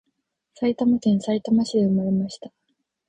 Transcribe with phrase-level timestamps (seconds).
[0.55, 2.51] 埼玉県さいたま市で産まれました